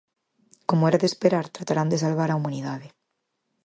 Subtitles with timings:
[0.69, 2.87] Como era de esperar, tratarán de salvar á humanidade.